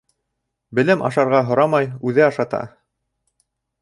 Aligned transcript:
Белем 0.79 1.03
ашарға 1.09 1.41
һорамай, 1.49 1.91
үҙе 2.11 2.25
ашата. 2.31 2.63